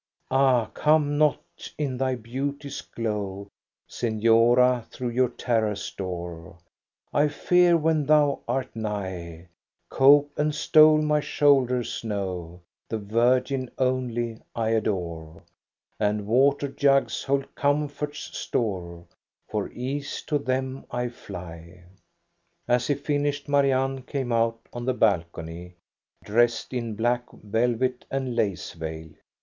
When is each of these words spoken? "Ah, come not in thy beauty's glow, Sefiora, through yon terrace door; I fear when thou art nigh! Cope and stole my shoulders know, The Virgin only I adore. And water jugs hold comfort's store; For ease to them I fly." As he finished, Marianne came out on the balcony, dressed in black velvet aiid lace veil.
"Ah, 0.31 0.65
come 0.73 1.15
not 1.19 1.43
in 1.77 1.95
thy 1.95 2.15
beauty's 2.15 2.81
glow, 2.81 3.49
Sefiora, 3.87 4.83
through 4.89 5.09
yon 5.09 5.33
terrace 5.35 5.91
door; 5.91 6.57
I 7.13 7.27
fear 7.27 7.77
when 7.77 8.07
thou 8.07 8.39
art 8.47 8.75
nigh! 8.75 9.47
Cope 9.89 10.31
and 10.39 10.55
stole 10.55 11.03
my 11.03 11.19
shoulders 11.19 12.03
know, 12.03 12.61
The 12.89 12.97
Virgin 12.97 13.69
only 13.77 14.39
I 14.55 14.69
adore. 14.69 15.43
And 15.99 16.25
water 16.25 16.67
jugs 16.67 17.21
hold 17.23 17.53
comfort's 17.53 18.35
store; 18.35 19.05
For 19.49 19.69
ease 19.69 20.23
to 20.23 20.39
them 20.39 20.83
I 20.89 21.09
fly." 21.09 21.83
As 22.67 22.87
he 22.87 22.95
finished, 22.95 23.47
Marianne 23.47 24.01
came 24.01 24.31
out 24.31 24.67
on 24.73 24.85
the 24.85 24.95
balcony, 24.95 25.75
dressed 26.23 26.73
in 26.73 26.95
black 26.95 27.31
velvet 27.31 28.03
aiid 28.11 28.35
lace 28.35 28.73
veil. 28.73 29.09